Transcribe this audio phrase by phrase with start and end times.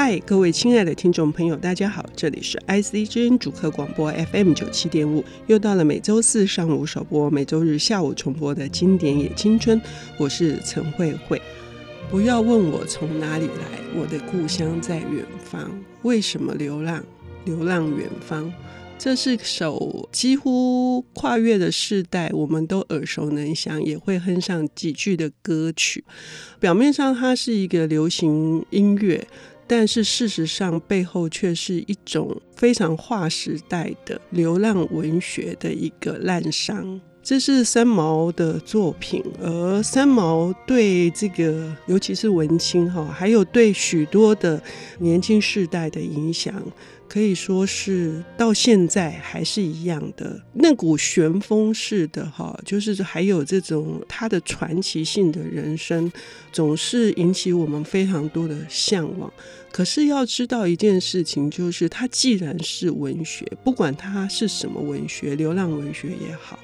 [0.00, 9.82] 嗨，各位亲爱的听众朋友，大家好，这里是 IC 之音主客广播 FM 九七点五，又到了每周四上午首播、每周日下午重播的经典也青春，
[10.16, 11.42] 我是陈慧慧。
[12.08, 15.68] 不要问我从哪里来，我的故乡在远方。
[16.02, 17.04] 为什么流浪？
[17.44, 18.52] 流浪远方。
[19.00, 26.04] 这是首几乎跨越的世代，我们都耳熟能详，也会哼上几句的歌曲。
[26.60, 29.26] 表面上它是一个流行音乐，
[29.68, 36.98] 但是事实上背后却是一种非常划时代的流浪文学的一个滥觞。
[37.22, 44.62] 这是三毛的作品，而三毛对这个，尤其是文青哈，还有对许多的
[44.98, 46.54] 年轻世代的影响。
[47.08, 56.12] 可以说是到现在还是一样的那股旋风式的哈，就是还有这种他的传奇性的人生，
[56.52, 59.32] 总是引起我们非常多的向往。
[59.72, 66.58] 可是要知道一件事情，就是它既然是文学，不管它是什么文学，流浪文学也好。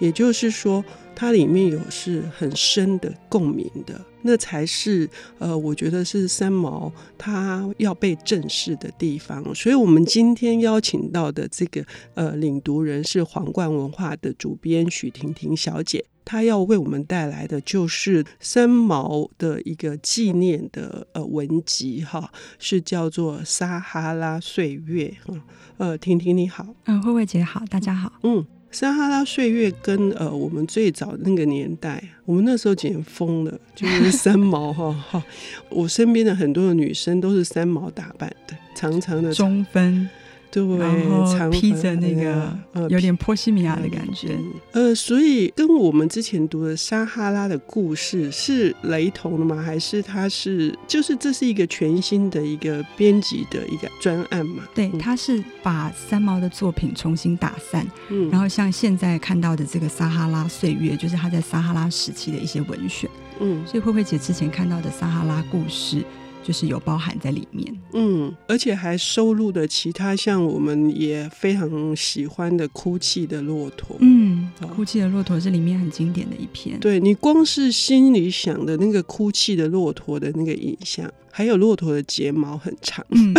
[0.00, 0.84] 也就是说，
[1.24, 5.08] 它里面有是很深的共鸣的，那才是
[5.38, 9.42] 呃，我觉得是三毛他要被正视的地方。
[9.54, 25.42] 所以，我们今天邀请到的这个呃领读人是皇冠文化的主编许婷婷小姐，她要为我们带来的就是三毛的一个纪念的呃文集哈，是叫做《撒哈拉岁月》哈。
[25.78, 28.44] 呃，婷婷你好，嗯，慧慧姐好，大家好，嗯。
[28.74, 35.24] 撒哈拉岁月跟呃我们最早那个年代，我们那时候简直疯了，就是三毛哈哈。
[35.68, 40.10] 我身边的很多的女生都是三毛打扮的，长长的中分。
[40.54, 42.56] 对，然后披着那个
[42.88, 44.38] 有点波西米亚的感觉，
[44.72, 49.60] 呃，所以跟我们之前读的撒哈拉的故事是雷同的吗？
[49.60, 54.62] 还是它是就是这是一个全新的一个编辑的一个专案嘛？
[54.74, 63.10] 对，它是把三毛的作品重新打散，嗯，然后像现在看到的这个撒哈拉岁月，就是他在撒哈拉时期的一些文选，
[63.40, 66.04] 嗯，所以慧慧姐之前看到的撒哈拉故事。
[66.44, 76.78] 就是有包含在里面，嗯，而且还收录的其他像我们也非常喜欢的《哭泣的骆驼》，嗯，《哭泣的骆驼》是里面很经典的一篇。
[76.80, 83.34] 对，你光是心里想的那个哭泣的骆驼的那个影像，还有骆驼的睫毛很长，嗯、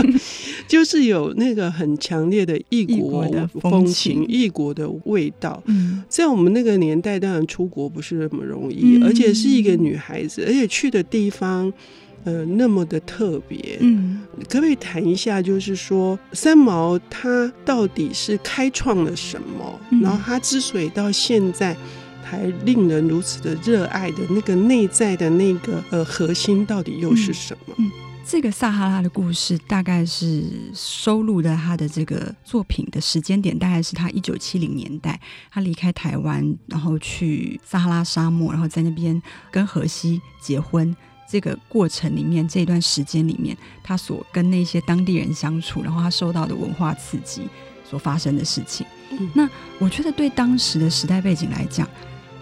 [0.66, 5.62] 就是有那个很强烈的异国的风情、异国的味道。
[5.66, 11.70] 嗯，在我们那个年代，当然出国不是那么容易，嗯、而且是一个女孩子，而且去的地方。
[12.24, 15.40] 呃，那么的特别，嗯，可不可以谈一下？
[15.40, 19.80] 就是说，三毛他到底是开创了什么？
[19.90, 21.74] 嗯，然后他之所以到现在
[22.22, 27.74] 还令人如此的热爱的那个内在的那个呃核心，到底又是什么？
[27.78, 27.90] 嗯，嗯，
[28.26, 35.18] 这个撒哈拉的故事大概是收录的他的这个作品的时间点，大概是他一九七零年代，
[35.50, 40.94] 他离开台湾，然后去撒哈拉沙漠，然后在那边跟荷西结婚。
[41.28, 47.42] 这个过程里面，这段时间里面，他所跟那些当地人相处，然后他受到的文化刺激
[47.84, 48.86] 所发生的事情。
[49.10, 51.86] 嗯、那我觉得对当时的时代背景来讲，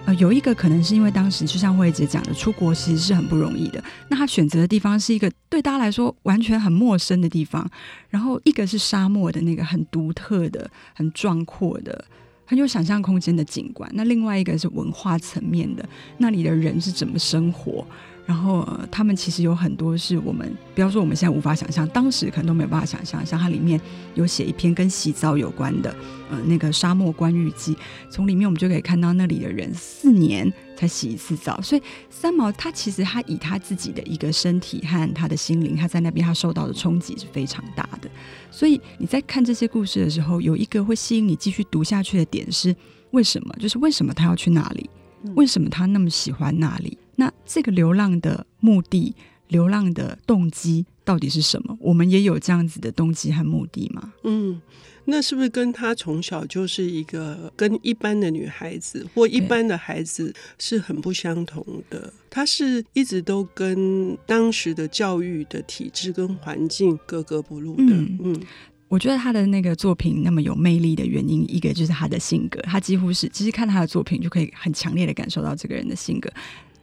[0.05, 3.83] 呃，有一个可能是因为当时就像慧姐讲的，出国其实是很不容易的。
[4.09, 7.69] 那他选择的地方是一个对大家来说完全很陌生的地方，
[8.09, 12.05] 然后一个是沙漠的那个很独特的、很壮阔的、
[12.45, 15.89] 很有想象空间的景观，那另外一个是文化层面的，
[16.19, 17.85] 那里的人是怎么生活。
[18.27, 23.25] 然后、呃，他们其实有很多是我们，比方说我们现在无法想象，当时可能都没有办法想象。
[23.25, 23.81] 像它里面
[24.15, 25.95] 有写一篇跟洗澡有关的，
[26.29, 27.77] 呃，那个沙漠观浴记，
[28.11, 31.61] 从里面我们就可以看到那里的人四年才洗一次澡。
[31.63, 38.11] 所以三毛他其实他以他自己的一个身体和他的心灵，他在那边他受到的冲击是非常大的。
[38.51, 42.75] 所以你在看这些故事的时候，有一个会吸引你继续读下去的点是
[43.13, 43.55] 为什么？
[43.61, 44.91] 就是为什么他要去那里？
[45.37, 46.99] 为什么他那么喜欢那里？
[47.17, 49.15] 那这个流浪的目的、
[49.49, 51.77] 流浪的动机到底是什么？
[51.81, 54.13] 我们也有这样子的动机和目的吗？
[54.25, 54.61] 嗯，
[55.05, 62.13] 那是不是跟他从小就是一个跟一般的女孩子或一般的孩子是很不相同的？
[62.29, 67.85] 他是一直都跟当时的教育的体制跟环境格格不入的。
[67.85, 68.19] 嗯。
[68.23, 68.41] 嗯
[68.89, 76.31] 我觉得他的那个作品那么有魅力的原因，一个就是他的性格，他几乎是其实看他的作品就可以很强烈的感受到这个人的性格。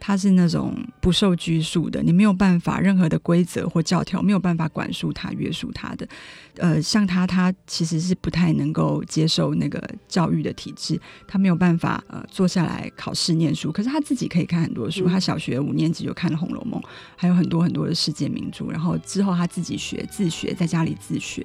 [0.06, 6.06] 他是那种不受拘束的，你没有办法任何的规则或教条没有办法管束他、约束他的。
[6.58, 13.72] 呃，像他，他其实是不太能够接受那个教育的体制，他没有办法呃坐下来考试念书。
[13.72, 16.78] 可是他自己可以看很多书，他小学五年级就看了《红楼梦》，
[17.16, 18.66] 还有很多很多的世界名著。
[18.66, 21.42] 然后之后他自己学自学，在家里自学。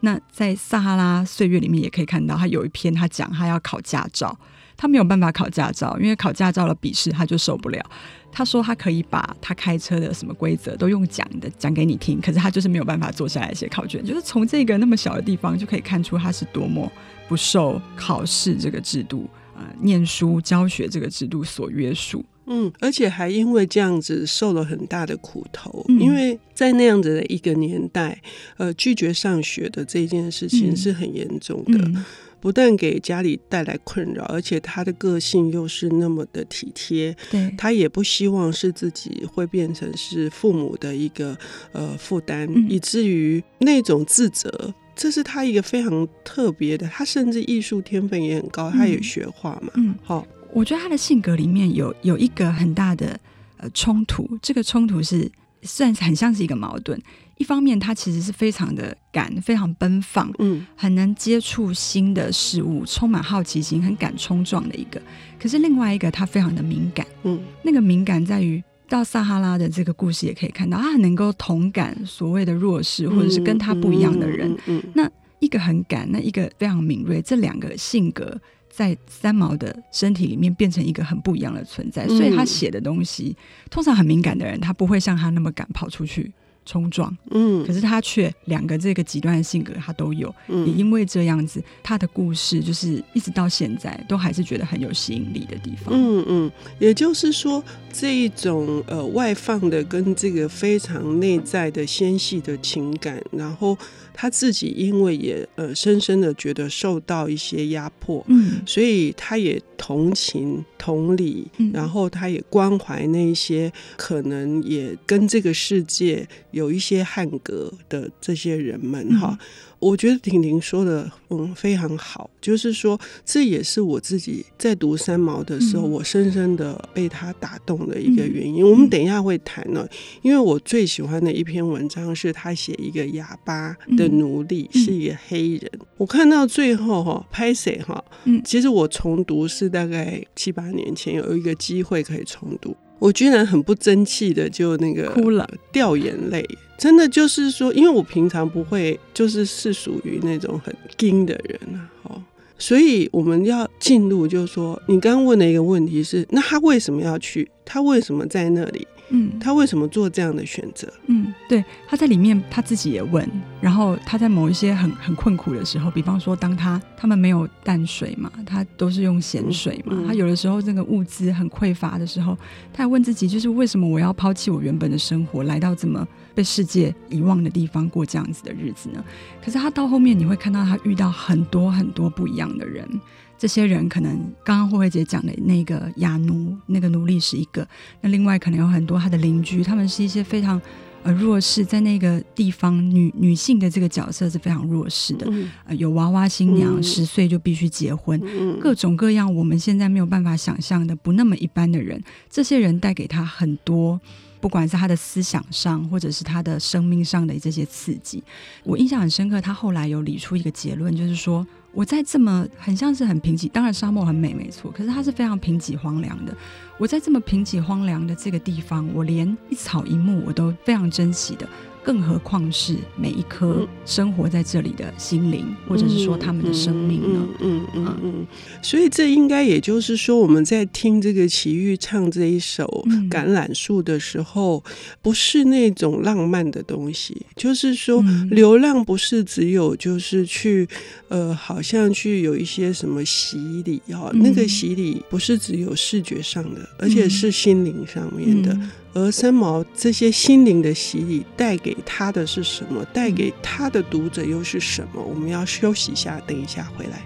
[0.00, 4.34] 那在撒哈拉岁月里面也可以看到，他有一篇他讲他要考驾照，
[4.78, 7.84] 他没有办法考驾照，因为考驾照的笔试他就受不了。
[8.30, 14.04] 他说他可以把他开车的什么规则都用讲的讲给你听，可是他就是没有办法坐下来写考卷。
[14.04, 16.90] 就是从这个那么小的地方就可以看出他是多么
[17.26, 22.24] 不受考试这个制度、呃，念书教学这个制度所约束。
[22.50, 28.18] 嗯，而且还因为这样子受了很大的苦头，嗯、因为在那样子的一个年代，
[28.56, 32.04] 呃，拒绝上学的这件事情是很严重的，嗯、
[32.40, 41.36] 不但给家里带来困扰，而且他的个性又是那么的体贴，对，他也不希望是自己会变成是父母的一个
[41.72, 50.26] 呃负担，嗯、以至于那种自责，这是他一个非常特别的，他甚至艺术天分也很高，他也学画嘛，嗯，好。
[50.50, 53.20] 我觉得他的性格里面有有一个很大的
[53.58, 55.30] 呃冲突，这个冲突是
[55.60, 56.98] 算是很像是一个矛盾。
[57.38, 65.00] 一方面，他其实是非常的敢，非常奔放，嗯，很能接触新的事物，充满好奇心，很敢冲撞的一个。
[65.40, 74.50] 可是另外一个，他非常的敏感，嗯，那个敏感在于到撒哈拉的这个故事也可以看到，他很能够同感所谓的弱势，或者是跟他不一样的人。
[74.66, 78.40] 嗯，嗯，嗯，那一个很敢，那一个非常敏锐，这两个性格。
[78.70, 83.36] 在三毛的身体里面变成一个很不一样的存在，所以他写的东西，
[83.70, 86.32] 通常很敏感的人，他不会像他那么敢跑出去。
[86.68, 103.76] 冲撞，嗯，可是他却两个这个极端的性格他都有，嗯，也因为这样子，他的故事就是一直到现在都还是觉得很有吸引力的地方，嗯嗯，也就是说这一种呃外放的跟这个非常内在的纤细的情感，然后
[104.20, 116.26] 他自己因为也呃深深的觉得受到一些压迫，嗯，所以他也同情同理，然后他也关怀那些可能也跟这个世界。
[116.50, 119.46] 有一些汉格的这些人们哈，嗯、
[119.78, 128.64] 我觉得婷婷说的嗯非常好，就是说这也是我自己在读三毛的时候，嗯、我深深的被他打动的一个原因。
[128.64, 129.86] 嗯、我们等一下会谈呢，
[130.22, 135.70] 因为我最喜欢的一篇文章是他写一个哑巴的奴隶，嗯、是一个黑人。
[135.74, 142.76] 嗯、我看到最后哈，拍谁哈，嗯，其实我重读是大概七八年前有一个机会可以重读。
[142.98, 146.44] 我居然很不争气的就那个哭了，掉眼泪，
[146.76, 152.17] 真的就是说，因为我平常不会，就是是属于那种很硬的人啊，哦，
[152.58, 157.48] 所以我们要进入，就是说，你刚刚问的一个问题是，那他为什么要去？
[157.64, 158.86] 他为什么在那里？
[159.10, 160.86] 嗯，他为什么做这样的选择？
[161.06, 163.26] 嗯，对，他在里面他自己也问，
[163.58, 172.36] 然后他在某一些很很困苦的时候，比方说当他他们没有淡水嘛，他都是用咸水嘛，嗯嗯、他有的时候这个物资很匮乏的时候，
[172.70, 176.06] 他还问自己，就是为什么我要抛弃我原本的生活，来到这么
[176.38, 179.04] 被世界遗忘的地方过这样子的日子呢？
[179.44, 182.88] 可是他到后面你会看到他遇到很多很多不一样的人。
[183.36, 187.66] 这些人可能刚刚慧慧姐讲的那个哑奴，那个奴隶是一个，
[188.00, 190.62] 那另外可能有很多他的邻居，他们是一些非常
[191.02, 202.00] 呃弱势，在那个地方女女性的这个角色是非常弱势的，嗯、呃有娃娃新娘，十岁就必须结婚，嗯、各种各样我们现在没有办法想象的不那么一般的人，
[202.30, 204.00] 这些人带给他很多。
[204.40, 208.22] 不管是他的思想上，或者是他的生命上的这些刺激，
[208.64, 209.40] 我印象很深刻。
[209.40, 216.36] 他后来有理出一个结论，就是说我在这么很像是很贫瘠，当然沙漠很美没错，可是它是非常贫瘠荒凉的。
[216.78, 221.48] 我在这么贫瘠荒凉的这个地方，我连一草一木我都非常珍惜的。
[221.88, 227.26] 更何况是每一颗生活在这里的心灵，嗯、或者是说他们的生命呢？
[227.40, 228.26] 嗯嗯嗯嗯。
[228.60, 232.66] 所以这应该也就是说，我们在听这个奇遇唱这一首
[233.10, 237.22] 《橄榄树》的时候，嗯、不是那种浪漫的东西。
[237.36, 240.68] 就是说，流浪不是只有就是去
[241.08, 248.54] 呃，好像去有一些什么洗礼啊，嗯、那个洗礼不是只有视觉上的，而且是心灵上面的。
[248.94, 252.84] 而三毛这些心灵的洗礼带给他的是什么？
[252.86, 255.02] 带给他的读者又是什么？
[255.02, 257.02] 我们要休息一下，等一下回来。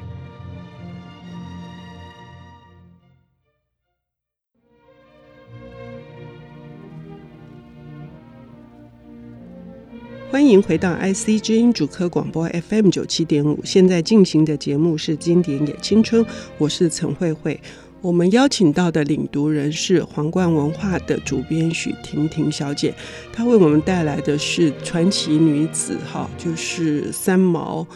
[10.31, 16.25] 欢迎回到 IC 之音主科广播 FM 九七点五，现在进行的节目是《经典也青春》，
[16.57, 17.61] 我是陈慧慧。
[18.03, 22.93] 我们邀请到的领读人是皇冠文化的主编许婷婷小姐，
[23.33, 27.87] 她为我们带来的是传奇女子，哈，就是三毛。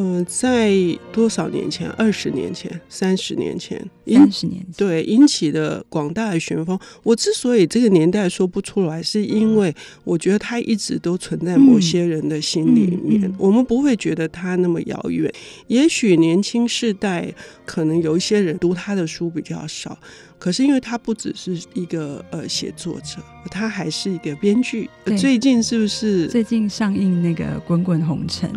[0.00, 0.72] 嗯、呃，在
[1.12, 1.88] 多少年前？
[1.90, 6.78] 二十年前、三十年前、三十年前，对，引起的广大的旋风。
[7.02, 9.74] 我之所以这个年代说不出来，是因为
[10.04, 15.32] 我觉得它一直都存在某些人的心里面，嗯嗯嗯、我们不会觉得它那么遥远。
[15.66, 17.32] 也许年轻世代
[17.66, 19.98] 可能有一些人读他的书比较少，
[20.38, 24.88] 可是因为他不只是一个呃写作者，他还是一个编剧。
[25.16, 28.48] 最近是不是最近上映那个《滚滚红尘》？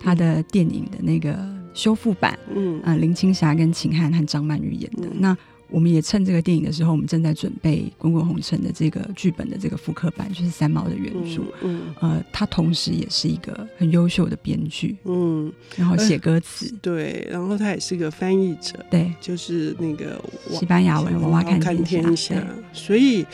[0.00, 1.38] 他的电影的那个
[1.74, 2.80] 修复版，嗯。
[2.82, 5.08] 啊，林青霞跟秦汉和张曼玉演的。
[5.08, 5.36] 嗯、那
[5.70, 11.42] 我们也趁这个电影的时候，我们正在准备《滚滚红尘》的这个剧本的这个复刻版，就是三毛的原著。
[11.62, 11.94] 嗯，嗯。
[12.00, 23.26] 呃，他同时也是一个很优秀的编剧，嗯，然后写歌词、呃，对，然后他也是个翻译者，对，就是那个西班牙文《娃娃看天下》对，所以。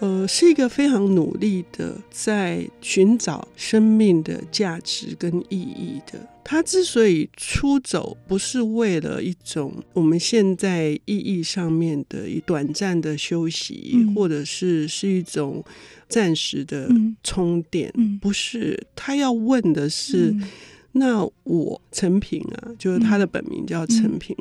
[0.00, 6.28] 呃，是一个非常努力的，在寻找生命的价值跟意义的。
[6.42, 15.64] 他之所以出走，不是为了一种我们现在意义上面的一短暂的休息，嗯、或者是是一种
[16.06, 16.86] 暂时的
[17.22, 18.78] 充电，嗯、不是。
[18.94, 20.48] 他要问的是，嗯、
[20.92, 24.36] 那我陈平啊，就是他的本名叫陈平。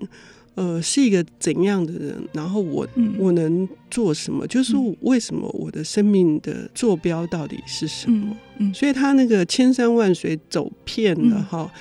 [0.55, 2.15] 呃，是一个怎样的人？
[2.33, 4.45] 然后我、嗯、我能做什么？
[4.47, 8.27] 就是为什么我的生命的坐标到底是什么？
[8.59, 11.71] 嗯嗯、所以他那个千山万水走遍了哈。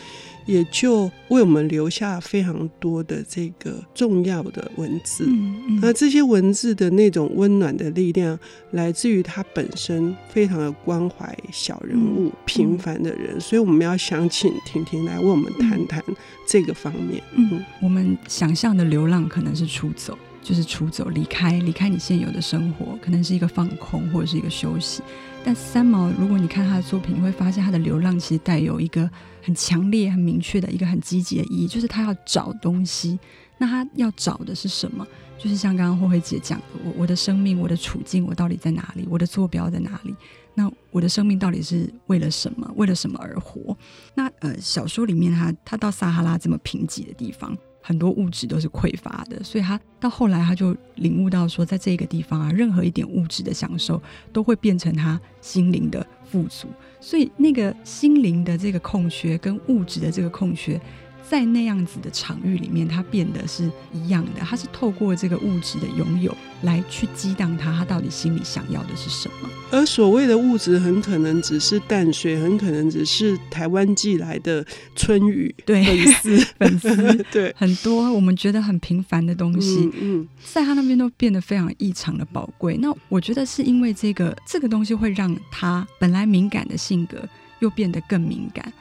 [0.46, 5.24] 嗯也就为我们留下非常多的这个重要的文字。
[5.26, 8.38] 嗯嗯、那这些文字的那种温暖的力量，
[8.72, 13.40] 来自于他本身非常的关怀小人物、嗯、平凡的人。
[13.40, 16.02] 所以我们要想请婷婷来为我们谈谈
[16.46, 17.22] 这个方面。
[17.34, 25.02] 嗯，嗯，我们想象的流浪可能是出走，就是出走，离开离开你现有的生活，可能是一个放空或者是一个休息。
[25.44, 29.10] 但三毛，如果你看他的作品，你会发现他的流浪其实带有一个
[29.42, 33.18] 很强烈、很明确的一个很积极的意义，就是他要找东西。
[33.58, 35.06] 那他要找的是什么？
[35.38, 39.04] 就是像刚刚慧慧姐讲的，我我的生命、我的处境，我到底在哪里？
[39.10, 40.14] 我的坐标在哪里？
[40.54, 42.70] 那我的生命到底是为了什么？
[42.76, 43.76] 为了什么而活？
[44.14, 47.56] 那呃，小说里面他他到撒哈拉这么贫瘠的地方。
[47.82, 54.00] 很多物质都是匮乏的，所以他到后来他就领悟到说，在这个地方啊，任何一点物质的享受
[54.32, 56.68] 都会变成他心灵的富足，
[57.00, 60.80] 所以那个心灵的这个空缺跟物质的这个空缺。
[61.28, 64.40] 在那样子的场域里面，它变得是一样的。
[64.40, 69.48] 它是透过这个物质的拥有来去激荡他，他到底心里想要的是什么？
[69.70, 74.64] 而所谓的物质，很可能只是淡水，很可能只是台湾寄来的
[74.94, 82.76] 春雨、对 粉丝、 粉丝，对很多我们觉得很平凡的东西，嗯，嗯在他那边都变得非常异常的宝贵。
[82.76, 87.26] 那我觉得是因为这个这个东西会让他本来敏感的性格。
[87.62, 88.72] 又变得更敏感，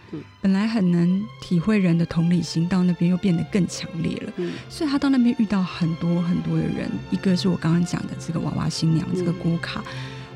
[0.42, 4.34] 本来很能体会人的同理心，到那边又变得更强烈了。
[4.70, 9.84] 所以他到那边遇到很多很多的人，一个是我刚刚讲的这个娃娃新娘，这个姑卡，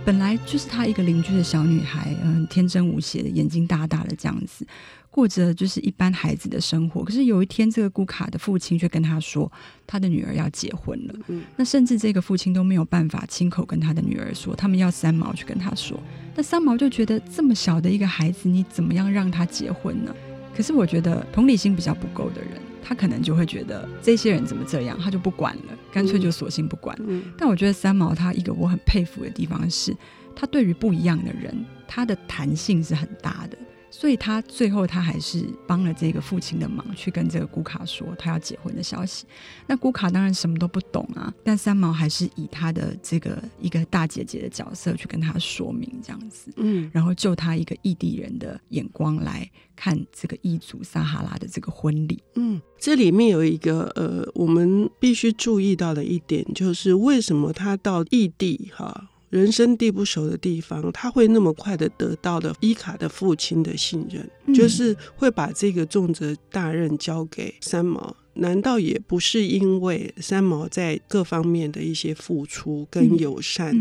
[0.05, 4.65] 本来就是他一个邻居的小女孩，嗯，天真无邪的，眼睛大大的这样子。
[5.15, 9.49] 过着就是一般孩子的生活，可是有一天，这个顾卡的父亲却跟他说，
[9.87, 11.15] 他的女儿要结婚了。
[11.27, 15.97] 嗯，那甚至这个父亲都没有办法亲口跟他的女儿说，他们要三毛去跟他说。
[16.35, 20.13] 那三毛就觉得这么小的一个孩子，你怎么样让他结婚呢？
[20.53, 22.51] 可是我觉得同理心比较不够的人，
[22.83, 26.93] 他可能就会觉得这些人怎么这样，他就不管了，干脆就索性不管。
[27.07, 29.95] 嗯，但我觉得三毛他一个我很佩服的地方是，
[30.35, 31.55] 他对于不一样的人，
[31.87, 33.57] 他的弹性是很大的。
[33.97, 39.25] 所以他最后他还是帮了这个父亲的忙，去跟这个姑卡说他要结婚的消息。
[39.65, 52.21] 那姑卡当然什么都不懂啊，但三毛还是以他的这个一个大姐姐的角色去跟他说明这样子，嗯，然后就他一个异地人的眼光来看这个异族撒哈拉的这个婚礼。
[52.35, 59.09] 嗯，这里面有一个呃，我们必须注意到的一点，就是为什么他到异地哈。
[59.35, 68.15] 人生地不熟的地方，他会那么快的得到的伊卡的父亲的信任，嗯、就是会把这个重责大任交给三毛。
[68.35, 73.73] 难道也不是因为三毛在各方面的一些付出跟友善，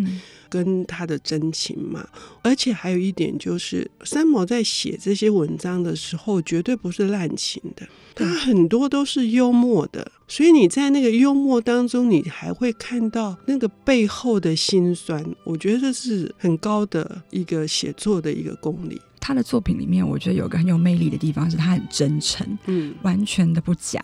[0.49, 2.07] 跟他的真情吗？
[2.43, 10.13] 而且还有一点就是，三毛在写这些文章的时候，绝对不是滥情的，他很多都是幽默的。
[10.27, 15.25] 所以你在那个幽默当中，你还会看到那个背后的辛酸。
[15.45, 19.01] 我觉得这是很高的一个写作的一个功力。
[19.21, 24.03] 他的作品里面，我觉得有个很有魅力的地方是他很真诚，嗯，完全的不假。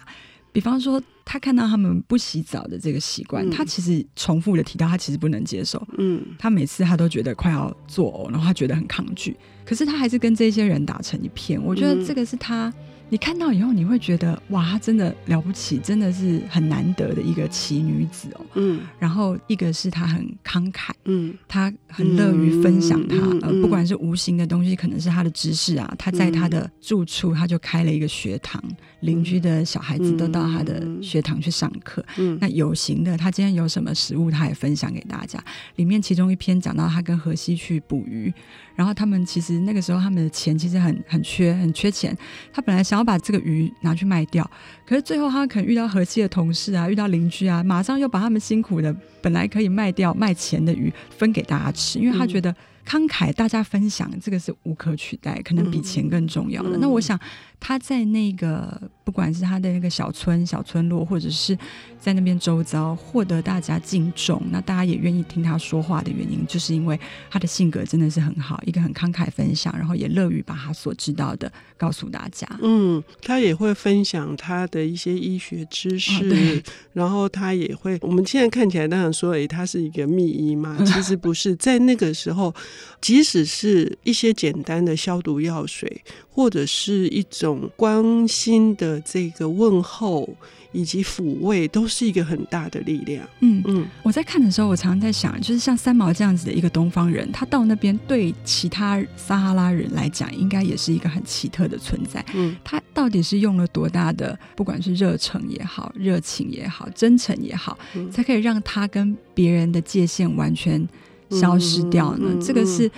[0.52, 5.87] 比方说，他看到他们不洗澡的这个习惯，嗯、他其实重复的提到，他其实不能接受。
[5.99, 11.62] 嗯，他每次他都觉得快要作呕，然后他觉得很抗拒，可是他还是跟这些人打成一片。
[11.62, 12.73] 我觉得这个是他。
[13.12, 18.47] 你看到以后，你会觉得哇，他真的了不起，真的是很难得的一个奇女子哦。
[18.54, 18.83] 嗯。
[19.00, 25.92] 然后一个是他很慷慨，嗯，他很乐于分享他，嗯、呃，不管是无形的东西，可能是他的知识啊。
[25.99, 28.62] 他在他的住处，他就开了一个学堂，
[29.00, 32.04] 邻居的小孩子都到他的学堂去上课。
[32.19, 32.38] 嗯。
[32.40, 35.42] 那有形的，他今天有什么食物，他也分享给大家。
[35.76, 38.33] 里面其中一篇讲到他跟荷西去捕鱼。
[38.76, 42.16] 然后他们其实那个时候他们的钱其实很很缺，很缺钱。
[42.50, 44.49] 他本来想要把这个鱼拿去卖掉，
[44.87, 52.54] 可是最后他可能遇到荷西的同事啊，遇到邻居啊，马上又把他们辛苦的本来可以卖掉卖钱的鱼分给大家吃，因为他觉得。
[52.88, 56.71] 慷慨，大家分享这个是无可取代，可能比钱更重要的。
[56.71, 57.16] 嗯、那我想
[57.61, 61.57] 他在那个不管是他的那个小村、小村落，或者是
[62.00, 66.99] 在那边周遭获得大家敬重，那大家也愿意听他说话的原因，就是因为
[67.31, 72.49] 他的性格真的是很好，一个很慷慨分享，然后也乐于把他所知道的告诉大家。
[72.62, 76.62] 嗯，他也会分享他的一些医学知识，
[76.93, 82.55] 然后他也会，我们现在看起来当然说，哎，他是一个秘医嘛， 其实不是，在那个时候。
[83.00, 90.28] 即使是一些简单的消毒药水，或者是一种关心的这个问候
[90.73, 93.26] 以及抚慰，都是一个很大的力量。
[93.40, 102.25] 嗯嗯，我在看的时候，我常常在想，就是像三毛这样子的一个东方人，他到那边对其他撒哈拉人来讲，应该也是一个很奇特的存在。
[102.35, 110.88] 嗯，他到底是用了多大的，不管是热诚也好，热情也好，真诚也好，嗯，才可以让他跟别人的界限完全。
[111.33, 112.25] 消失掉呢？
[112.30, 112.90] 嗯嗯、这个是，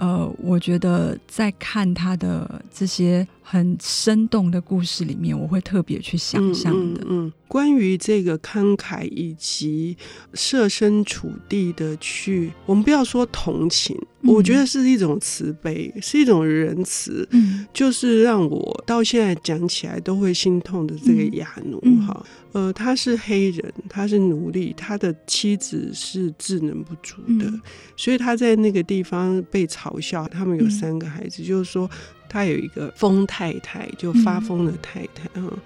[0.00, 7.02] 呃，我觉得在看他的这些很生动的故事里面，我会特别去想象的。
[7.02, 9.94] 嗯，嗯，关于这个慷慨以及
[10.32, 17.28] 设身处地的去，我们不要说同情，嗯、我觉得是一种慈悲，是一种仁慈。
[17.32, 22.24] 嗯，就是让我到现在讲起来都会心痛的这个亚奴哈。
[22.52, 27.60] 呃，他是黑人，他是奴隶，他的妻子是智能不足的，嗯、
[27.96, 30.26] 所以他在那个地方被嘲笑。
[30.28, 31.88] 他们有三个孩子，嗯、就是说
[32.28, 35.46] 他有一个疯太太，就发疯的太太啊。
[35.48, 35.58] 嗯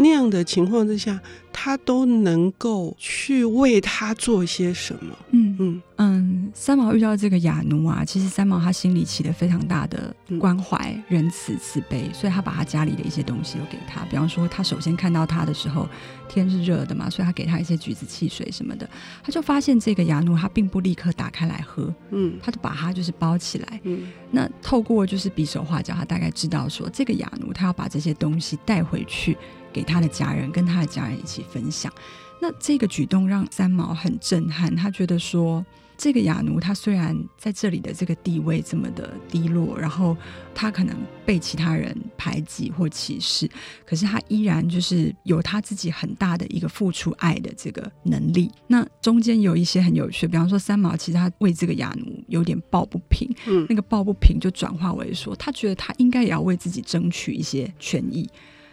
[0.00, 1.20] 那样的情况之下，
[1.52, 5.12] 他都能够去为他做些什么？
[5.32, 6.37] 嗯嗯嗯。
[6.54, 14.04] 三毛遇到这个雅奴啊，其实三毛他心里起了非常大的关怀、嗯、仁慈、慈悲，所以他把他家里的一些东西都给他。
[14.06, 15.88] 比方说，他首先看到他的时候，
[16.28, 18.88] 天是热的嘛，所以他给他一些橘子汽水什么的。
[19.22, 23.80] 他就发现这个雅奴他并不立刻打开来喝，嗯，他就把它就是包起来。
[23.84, 29.36] 嗯，那透过就是比手画脚，他大概知道说，这个雅奴他要把这些东西带回去。
[29.70, 31.92] 给他的家人，跟他的家人一起分享。
[32.40, 35.64] 那这个举动让三毛很震撼，他觉得说，
[35.98, 40.16] 这个亚奴他虽然在这里的这个地位这么的低落，然后
[40.54, 43.50] 他可能被其他人排挤或歧视，
[43.84, 48.48] 可是他依然就是有他自己很大的一个付出爱的这个能力。
[48.68, 58.30] 那中间有一些很有趣，比方说三毛其实他为这个亚奴有点抱不平，嗯，那个抱不平就转化为说，他觉得他应该也要为自己争取一些权益。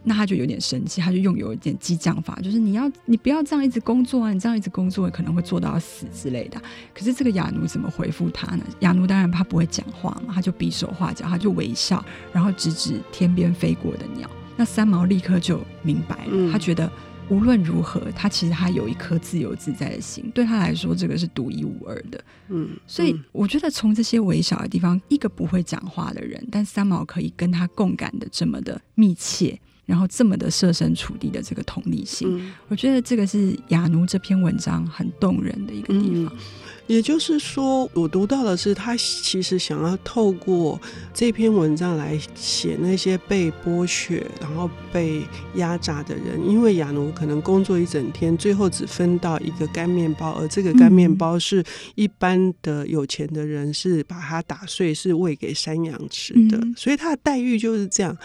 [0.08, 6.62] 那他就有点生气，他就用有一点激将法，就是你要你不要这样一直工作啊，你这样一直工作可能会做到死之类的。
[6.94, 8.64] 可是这个亚奴怎么回复他呢？
[8.82, 14.30] 亚奴当然他不会讲话嘛，他就比手画脚，他就微笑，然后指指天边飞过的鸟。
[14.56, 16.90] 那三毛立刻就明白了，嗯、他觉得
[17.30, 22.24] 无论如何，他其实他有一颗自由自在的心，对他来说这个是独一无二的。
[22.50, 29.60] 嗯，所以我觉得从这些微小的地方，一个不会讲话的人，但三毛可以跟他共感的这么的密切。
[29.86, 36.34] 然后这么的设身处地的这个同理心，嗯、我觉得这个是雅奴这篇文章很动人的一个地方。
[36.36, 36.40] 嗯
[36.88, 40.80] 也就是说，我读到的是他其实想要透过
[41.14, 45.24] 这篇文章来写那些被剥削、然后被
[45.56, 51.64] 压榨的人，因为亚奴可能工作一整天，最后只分到一个干面包，而这个干面包是
[51.96, 58.16] 一般的有钱的人是把它打碎，是喂给山羊吃的，所以他的待遇就是这样。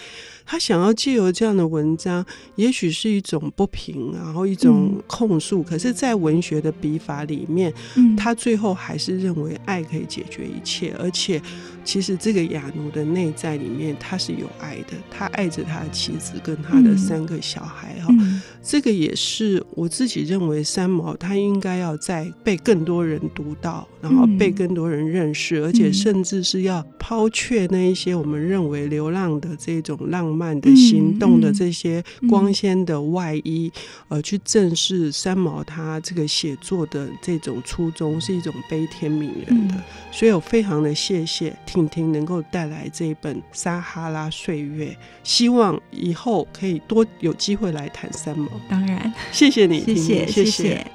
[0.44, 2.24] 他想要借由这样的文章，
[2.56, 7.72] 也许是一种不平，然后一种控诉，可是，在文学的笔法里面，
[8.16, 11.40] 他最最后还是认为爱可以解决一切，而且
[11.90, 18.06] 其实这个亚奴的内在里面他是有爱的，他爱着他的妻子跟他的三个小孩哈。
[18.10, 18.40] 嗯。
[18.62, 33.72] 这个也是我自己认为三毛他应该要在被更多人读到，然后被更多人认识，嗯、而且甚至是要抛却那一些我们认为流浪的这种浪漫的行动的这些光鲜的外衣，
[34.08, 39.74] 而、呃、去正视三毛他这个写作的这种初衷是一种悲天悯人的。
[40.12, 41.56] 所以我非常的谢谢
[41.88, 44.86] 婷婷能够带来这一本《撒哈拉岁月》，
[45.22, 48.48] 希望以后可以多有机会来谈三毛。
[48.68, 50.86] 当然，谢谢你，谢谢，谢谢。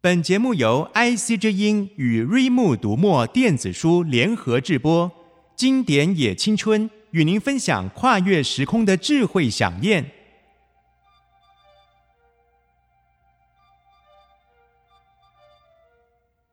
[0.00, 5.10] 本节目由 IC 之音与瑞木读墨电子书联合制播，
[5.54, 10.10] 经典也青春与您分享跨越时空的智慧饗宴。